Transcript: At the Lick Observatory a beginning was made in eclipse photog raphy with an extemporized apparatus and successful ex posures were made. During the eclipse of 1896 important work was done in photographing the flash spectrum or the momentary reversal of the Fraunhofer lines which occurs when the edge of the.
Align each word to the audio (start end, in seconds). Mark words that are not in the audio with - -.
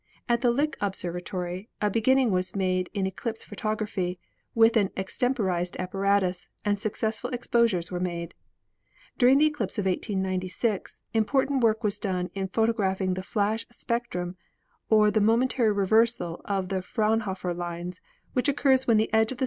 At 0.27 0.41
the 0.41 0.49
Lick 0.49 0.77
Observatory 0.81 1.69
a 1.79 1.91
beginning 1.91 2.31
was 2.31 2.55
made 2.55 2.89
in 2.91 3.05
eclipse 3.05 3.45
photog 3.45 3.81
raphy 3.81 4.17
with 4.55 4.75
an 4.75 4.89
extemporized 4.97 5.75
apparatus 5.77 6.49
and 6.65 6.79
successful 6.79 7.29
ex 7.31 7.45
posures 7.47 7.91
were 7.91 7.99
made. 7.99 8.33
During 9.19 9.37
the 9.37 9.45
eclipse 9.45 9.77
of 9.77 9.85
1896 9.85 11.03
important 11.13 11.61
work 11.63 11.83
was 11.83 11.99
done 11.99 12.31
in 12.33 12.47
photographing 12.47 13.13
the 13.13 13.21
flash 13.21 13.67
spectrum 13.69 14.37
or 14.89 15.11
the 15.11 15.21
momentary 15.21 15.71
reversal 15.71 16.41
of 16.45 16.69
the 16.69 16.81
Fraunhofer 16.81 17.53
lines 17.53 18.01
which 18.33 18.49
occurs 18.49 18.87
when 18.87 18.97
the 18.97 19.13
edge 19.13 19.31
of 19.31 19.37
the. 19.37 19.39